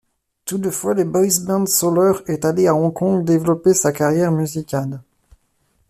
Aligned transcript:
Toutefois, 0.45 0.95
le 0.95 1.03
boys 1.03 1.41
band 1.45 1.67
Soler 1.67 2.13
est 2.25 2.43
allé 2.45 2.65
à 2.65 2.73
Hong 2.73 2.91
Kong 2.91 3.23
développer 3.23 3.75
sa 3.75 3.91
carrière 3.91 4.31
musicale. 4.31 4.99